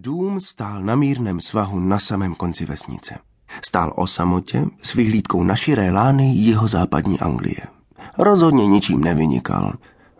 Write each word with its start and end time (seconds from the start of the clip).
Dům 0.00 0.40
stál 0.40 0.82
na 0.82 0.96
mírném 0.96 1.40
svahu 1.40 1.80
na 1.80 1.98
samém 1.98 2.34
konci 2.34 2.66
vesnice. 2.66 3.18
Stál 3.66 3.92
o 3.96 4.06
samotě 4.06 4.64
s 4.82 4.94
vyhlídkou 4.94 5.42
na 5.42 5.56
širé 5.56 5.90
lány 5.90 6.34
jihozápadní 6.34 7.20
Anglie. 7.20 7.60
Rozhodně 8.18 8.66
ničím 8.66 9.00
nevynikal. 9.00 9.72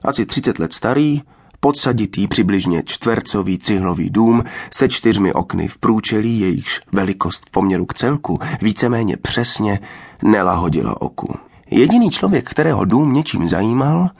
Asi 0.04 0.26
30 0.26 0.58
let 0.58 0.72
starý, 0.72 1.22
podsaditý 1.60 2.28
přibližně 2.28 2.82
čtvercový 2.86 3.58
cihlový 3.58 4.10
dům 4.10 4.44
se 4.74 4.88
čtyřmi 4.88 5.32
okny 5.32 5.68
v 5.68 5.78
průčelí, 5.78 6.40
jejichž 6.40 6.80
velikost 6.92 7.46
v 7.46 7.50
poměru 7.50 7.86
k 7.86 7.94
celku 7.94 8.38
víceméně 8.62 9.16
přesně 9.16 9.80
nelahodila 10.22 11.02
oku. 11.02 11.34
Jediný 11.70 12.10
člověk, 12.10 12.50
kterého 12.50 12.84
dům 12.84 13.12
něčím 13.12 13.48
zajímal, 13.48 14.10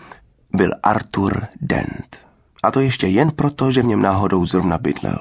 byl 0.52 0.70
Arthur 0.82 1.46
Dent. 1.61 2.16
A 2.62 2.70
to 2.70 2.80
ještě 2.80 3.06
jen 3.06 3.30
proto, 3.30 3.70
že 3.70 3.82
v 3.82 3.86
něm 3.86 4.02
náhodou 4.02 4.46
zrovna 4.46 4.79
bydlel. 4.79 5.18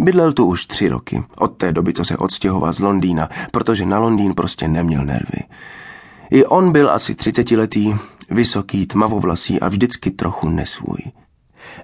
Bydlel 0.00 0.32
tu 0.32 0.44
už 0.44 0.66
tři 0.66 0.88
roky, 0.88 1.24
od 1.36 1.56
té 1.56 1.72
doby, 1.72 1.92
co 1.92 2.04
se 2.04 2.16
odstěhoval 2.16 2.72
z 2.72 2.80
Londýna, 2.80 3.28
protože 3.50 3.86
na 3.86 3.98
Londýn 3.98 4.34
prostě 4.34 4.68
neměl 4.68 5.04
nervy. 5.04 5.40
I 6.30 6.44
on 6.44 6.72
byl 6.72 6.90
asi 6.90 7.14
třicetiletý, 7.14 7.94
vysoký, 8.30 8.86
tmavovlasý 8.86 9.60
a 9.60 9.68
vždycky 9.68 10.10
trochu 10.10 10.48
nesvůj. 10.48 10.98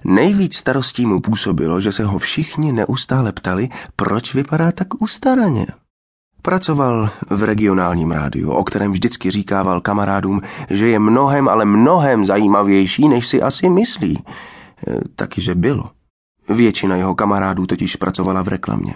Nejvíc 0.05 0.55
starostí 0.55 1.05
mu 1.05 1.19
působilo, 1.19 1.79
že 1.79 1.91
se 1.91 2.05
ho 2.05 2.19
všichni 2.19 2.71
neustále 2.71 3.31
ptali, 3.31 3.69
proč 3.95 4.33
vypadá 4.33 4.71
tak 4.71 5.01
ustaraně. 5.01 5.67
Pracoval 6.41 7.09
v 7.29 7.43
regionálním 7.43 8.11
rádiu, 8.11 8.51
o 8.51 8.63
kterém 8.63 8.91
vždycky 8.91 9.31
říkával 9.31 9.81
kamarádům, 9.81 10.41
že 10.69 10.87
je 10.87 10.99
mnohem, 10.99 11.47
ale 11.49 11.65
mnohem 11.65 12.25
zajímavější, 12.25 13.07
než 13.07 13.27
si 13.27 13.41
asi 13.41 13.69
myslí. 13.69 14.17
E, 14.17 14.23
taky, 15.15 15.41
že 15.41 15.55
bylo. 15.55 15.96
Většina 16.49 16.95
jeho 16.95 17.15
kamarádů 17.15 17.65
totiž 17.65 17.95
pracovala 17.95 18.41
v 18.41 18.47
reklamě. 18.47 18.93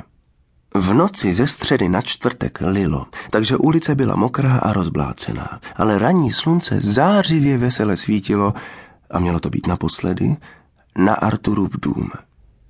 V 0.74 0.94
noci 0.94 1.34
ze 1.34 1.48
středy 1.48 1.90
na 1.90 2.02
čtvrtek 2.02 2.60
lilo, 2.66 3.06
takže 3.30 3.58
ulice 3.58 3.96
byla 3.96 4.16
mokrá 4.16 4.58
a 4.58 4.74
rozblácená, 4.74 5.60
ale 5.76 6.00
ranní 6.00 6.32
slunce 6.32 6.80
zářivě 6.82 7.58
vesele 7.58 7.98
svítilo, 7.98 8.54
a 9.12 9.20
mělo 9.20 9.40
to 9.40 9.50
být 9.50 9.68
naposledy, 9.68 10.38
na 10.98 11.14
Arturův 11.14 11.70
dům. 11.82 12.12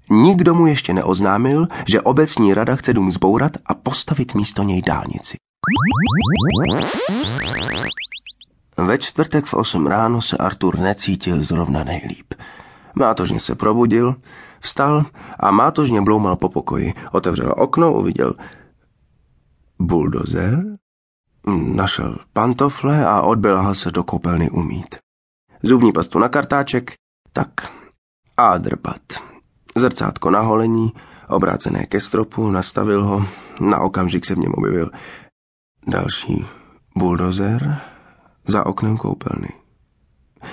Nikdo 0.09 0.55
mu 0.55 0.67
ještě 0.67 0.93
neoznámil, 0.93 1.67
že 1.88 2.01
obecní 2.01 2.53
rada 2.53 2.75
chce 2.75 2.93
dům 2.93 3.11
zbourat 3.11 3.51
a 3.66 3.73
postavit 3.73 4.35
místo 4.35 4.63
něj 4.63 4.81
dálnici. 4.81 5.38
Ve 8.77 8.97
čtvrtek 8.97 9.45
v 9.45 9.53
8 9.53 9.88
ráno 9.88 10.21
se 10.21 10.38
Artur 10.38 10.79
necítil 10.79 11.43
zrovna 11.43 11.83
nejlíp. 11.83 12.33
Mátožně 12.95 13.39
se 13.39 13.55
probudil, 13.55 14.16
vstal 14.61 15.05
a 15.39 15.51
mátožně 15.51 16.01
bloumal 16.01 16.35
po 16.35 16.49
pokoji. 16.49 16.93
Otevřel 17.11 17.53
okno, 17.57 17.93
uviděl 17.93 18.33
buldozer, 19.79 20.63
našel 21.73 22.17
pantofle 22.33 23.05
a 23.05 23.21
odbělhal 23.21 23.75
se 23.75 23.91
do 23.91 24.03
koupelny 24.03 24.49
umít. 24.49 24.95
Zubní 25.63 25.91
pastu 25.91 26.19
na 26.19 26.29
kartáček, 26.29 26.93
tak 27.33 27.71
a 28.37 28.57
drbat. 28.57 29.01
Zrcátko 29.75 30.29
na 30.29 30.39
holení, 30.41 30.93
obrácené 31.27 31.85
ke 31.85 32.01
stropu, 32.01 32.51
nastavil 32.51 33.03
ho, 33.03 33.25
na 33.59 33.79
okamžik 33.79 34.25
se 34.25 34.35
v 34.35 34.37
něm 34.37 34.53
objevil 34.53 34.91
další 35.87 36.45
buldozer 36.95 37.81
za 38.47 38.65
oknem 38.65 38.97
koupelny. 38.97 39.49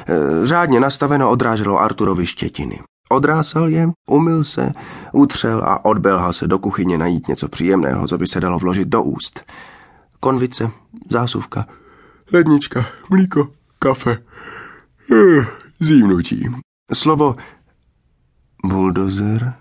E, 0.09 0.47
řádně 0.47 0.81
nastaveno 0.81 1.31
odráželo 1.31 1.79
Arturovi 1.79 2.27
štětiny. 2.27 2.81
Odrásal 3.09 3.69
je, 3.69 3.89
umyl 4.11 4.45
se, 4.45 4.73
utřel 5.13 5.63
a 5.65 5.85
odbelhal 5.85 6.33
se 6.33 6.47
do 6.47 6.59
kuchyně 6.59 6.99
najít 6.99 7.29
něco 7.29 7.49
příjemného, 7.49 8.09
co 8.09 8.19
by 8.19 8.27
se 8.27 8.41
dalo 8.41 8.59
vložit 8.59 8.89
do 8.89 9.03
úst. 9.03 9.45
Konvice, 10.21 10.71
zásuvka, 11.11 11.67
lednička, 12.33 12.87
mlíko, 13.11 13.49
kafe, 13.79 14.19
eh, 15.13 15.47
zívnutí. 15.81 16.49
Slovo 16.95 17.37
buldozer 18.65 19.55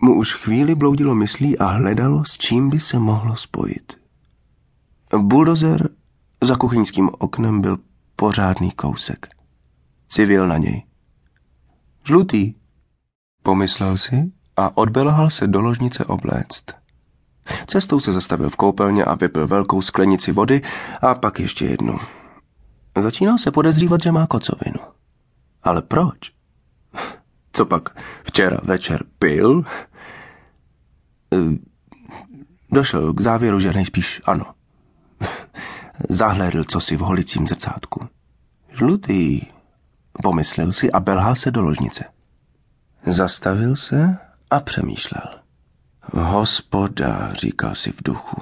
mu 0.00 0.18
už 0.18 0.34
chvíli 0.34 0.74
bloudilo 0.74 1.14
myslí 1.14 1.58
a 1.58 1.66
hledalo, 1.66 2.24
s 2.24 2.38
čím 2.38 2.70
by 2.70 2.80
se 2.80 2.98
mohlo 2.98 3.36
spojit. 3.36 4.00
Buldozer 5.18 5.88
za 6.42 6.56
kuchyňským 6.56 7.10
oknem 7.18 7.60
byl 7.60 7.78
pořádný 8.16 8.70
kousek. 8.70 9.28
Civil 10.08 10.48
na 10.48 10.56
něj. 10.56 10.82
Žlutý, 12.06 12.54
pomyslel 13.42 13.96
si 13.96 14.32
a 14.56 14.76
odbelhal 14.76 15.30
se 15.30 15.46
do 15.46 15.60
ložnice 15.60 16.04
obléct. 16.04 16.64
Cestou 17.66 18.00
se 18.00 18.12
zastavil 18.12 18.50
v 18.50 18.56
koupelně 18.56 19.04
a 19.04 19.14
vypil 19.14 19.46
velkou 19.46 19.82
sklenici 19.82 20.32
vody 20.32 20.62
a 21.00 21.14
pak 21.14 21.40
ještě 21.40 21.66
jednu. 21.66 21.98
Začínal 22.98 23.38
se 23.38 23.50
podezřívat, 23.50 24.02
že 24.02 24.12
má 24.12 24.26
kocovinu. 24.26 24.80
Ale 25.62 25.82
proč? 25.82 26.32
Co 27.52 27.66
pak 27.66 27.96
včera 28.24 28.58
večer 28.62 29.04
pil? 29.18 29.64
Došel 32.72 33.12
k 33.12 33.20
závěru, 33.20 33.60
že 33.60 33.72
nejspíš 33.72 34.22
ano. 34.24 34.54
Zahlédl 36.08 36.64
co 36.64 36.80
si 36.80 36.96
v 36.96 37.00
holicím 37.00 37.46
zrcátku. 37.46 38.08
Žlutý, 38.72 39.40
Pomyslel 40.22 40.72
si 40.72 40.92
a 40.92 41.00
belhal 41.00 41.34
se 41.34 41.50
do 41.50 41.62
ložnice. 41.62 42.04
Zastavil 43.06 43.76
se 43.76 44.16
a 44.50 44.60
přemýšlel. 44.60 45.22
Hospoda, 46.12 47.32
říkal 47.32 47.74
si 47.74 47.92
v 47.92 48.02
duchu. 48.04 48.40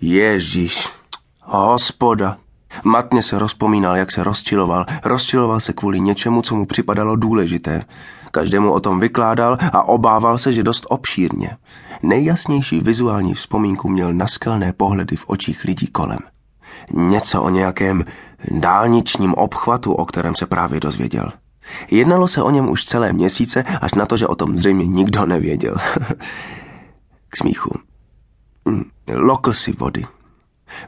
Ježíš, 0.00 0.88
hospoda. 1.42 2.38
Matně 2.84 3.22
se 3.22 3.38
rozpomínal, 3.38 3.96
jak 3.96 4.12
se 4.12 4.24
rozčiloval. 4.24 4.86
Rozčiloval 5.04 5.60
se 5.60 5.72
kvůli 5.72 6.00
něčemu, 6.00 6.42
co 6.42 6.56
mu 6.56 6.66
připadalo 6.66 7.16
důležité. 7.16 7.84
Každému 8.30 8.72
o 8.72 8.80
tom 8.80 9.00
vykládal 9.00 9.58
a 9.72 9.82
obával 9.82 10.38
se, 10.38 10.52
že 10.52 10.62
dost 10.62 10.86
obšírně. 10.88 11.56
Nejjasnější 12.02 12.80
vizuální 12.80 13.34
vzpomínku 13.34 13.88
měl 13.88 14.14
naskelné 14.14 14.72
pohledy 14.72 15.16
v 15.16 15.24
očích 15.28 15.64
lidí 15.64 15.86
kolem. 15.86 16.18
Něco 16.92 17.42
o 17.42 17.48
nějakém 17.48 18.04
dálničním 18.50 19.34
obchvatu, 19.34 19.92
o 19.92 20.04
kterém 20.04 20.34
se 20.34 20.46
právě 20.46 20.80
dozvěděl. 20.80 21.32
Jednalo 21.90 22.28
se 22.28 22.42
o 22.42 22.50
něm 22.50 22.70
už 22.70 22.84
celé 22.84 23.12
měsíce, 23.12 23.62
až 23.62 23.94
na 23.94 24.06
to, 24.06 24.16
že 24.16 24.26
o 24.26 24.34
tom 24.34 24.58
zřejmě 24.58 24.86
nikdo 24.86 25.26
nevěděl. 25.26 25.76
K 27.28 27.36
smíchu. 27.36 27.78
Hm, 28.68 28.84
lokl 29.14 29.52
si 29.52 29.72
vody. 29.72 30.04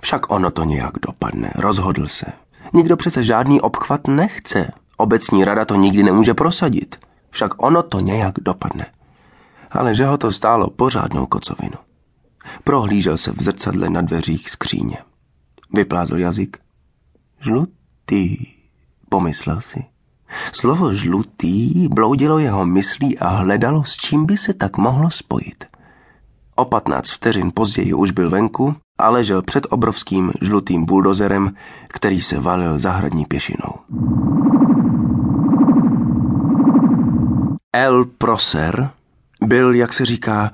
Však 0.01 0.31
ono 0.31 0.51
to 0.51 0.65
nějak 0.65 0.95
dopadne, 1.07 1.53
rozhodl 1.55 2.07
se. 2.07 2.27
Nikdo 2.73 2.97
přece 2.97 3.25
žádný 3.25 3.61
obchvat 3.61 4.07
nechce. 4.07 4.73
Obecní 4.97 5.45
rada 5.45 5.65
to 5.65 5.75
nikdy 5.75 6.03
nemůže 6.03 6.35
prosadit. 6.35 6.97
Však 7.31 7.63
ono 7.63 7.83
to 7.83 8.01
nějak 8.01 8.35
dopadne. 8.41 8.87
Ale 9.71 9.95
že 9.95 10.07
ho 10.07 10.19
to 10.19 10.33
stálo 10.33 10.71
pořádnou 10.71 11.27
kocovinu. 11.27 11.77
Prohlížel 12.65 13.19
se 13.19 13.33
v 13.33 13.43
zrcadle 13.43 13.91
na 13.91 14.01
dveřích 14.01 14.51
skříně. 14.51 14.97
Vyplázl 15.75 16.19
jazyk. 16.19 16.57
Žlutý, 17.41 18.37
pomyslel 19.09 19.61
si. 19.61 19.85
Slovo 20.53 20.93
žlutý 20.93 21.89
bloudilo 21.89 22.39
jeho 22.39 22.67
myslí 22.67 23.19
a 23.19 23.29
hledalo, 23.29 23.85
s 23.85 23.97
čím 23.97 24.27
by 24.27 24.37
se 24.37 24.55
tak 24.55 24.77
mohlo 24.77 25.11
spojit. 25.11 25.65
O 26.57 26.65
patnáct 26.65 27.11
vteřin 27.11 27.53
později 27.55 27.95
už 27.95 28.11
byl 28.11 28.31
venku 28.31 28.75
a 28.99 29.11
ležel 29.11 29.43
před 29.43 29.67
obrovským 29.71 30.33
žlutým 30.43 30.85
buldozerem, 30.85 31.55
který 31.89 32.21
se 32.21 32.41
valil 32.41 32.79
zahradní 32.79 33.25
pěšinou. 33.25 33.75
El 37.73 38.05
Proser 38.05 38.91
byl, 39.43 39.75
jak 39.75 39.93
se 39.93 40.05
říká, 40.05 40.53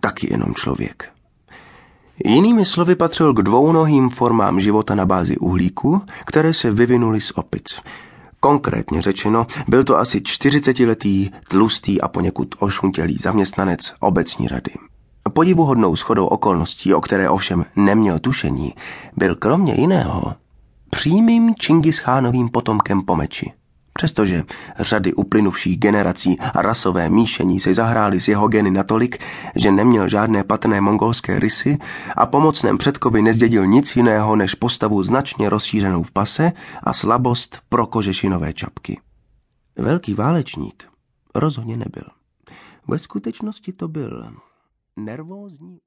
taky 0.00 0.32
jenom 0.32 0.54
člověk. 0.54 1.15
Jinými 2.24 2.64
slovy 2.64 2.94
patřil 2.94 3.34
k 3.34 3.42
dvounohým 3.42 4.10
formám 4.10 4.60
života 4.60 4.94
na 4.94 5.06
bázi 5.06 5.36
uhlíku, 5.36 6.02
které 6.24 6.54
se 6.54 6.70
vyvinuly 6.70 7.20
z 7.20 7.32
opic. 7.34 7.80
Konkrétně 8.40 9.02
řečeno, 9.02 9.46
byl 9.68 9.84
to 9.84 9.98
asi 9.98 10.18
40-letý, 10.18 11.30
tlustý 11.48 12.00
a 12.00 12.08
poněkud 12.08 12.54
ošuntělý 12.58 13.16
zaměstnanec 13.16 13.94
obecní 14.00 14.48
rady. 14.48 14.72
Podivuhodnou 15.32 15.96
schodou 15.96 16.26
okolností, 16.26 16.94
o 16.94 17.00
které 17.00 17.30
ovšem 17.30 17.64
neměl 17.76 18.18
tušení, 18.18 18.74
byl 19.16 19.34
kromě 19.34 19.74
jiného 19.74 20.34
přímým 20.90 21.54
Čingischánovým 21.54 22.48
potomkem 22.48 23.02
Pomeči. 23.02 23.52
Přestože 23.96 24.44
řady 24.78 25.14
uplynuvších 25.14 25.78
generací 25.78 26.40
a 26.40 26.62
rasové 26.62 27.10
míšení 27.10 27.60
se 27.60 27.74
zahrály 27.74 28.20
s 28.20 28.28
jeho 28.28 28.48
geny 28.48 28.70
natolik, 28.70 29.18
že 29.56 29.72
neměl 29.72 30.08
žádné 30.08 30.44
patrné 30.44 30.80
mongolské 30.80 31.38
rysy 31.38 31.78
a 32.16 32.26
pomocném 32.26 32.78
předkovi 32.78 33.22
nezdědil 33.22 33.66
nic 33.66 33.96
jiného 33.96 34.36
než 34.36 34.54
postavu 34.54 35.02
značně 35.02 35.48
rozšířenou 35.48 36.02
v 36.02 36.10
pase 36.10 36.52
a 36.82 36.92
slabost 36.92 37.58
pro 37.68 37.86
kožešinové 37.86 38.52
čapky. 38.52 39.00
Velký 39.76 40.14
válečník 40.14 40.88
rozhodně 41.34 41.76
nebyl. 41.76 42.04
Ve 42.88 42.98
skutečnosti 42.98 43.72
to 43.72 43.88
byl 43.88 44.32
nervózní 44.96 45.78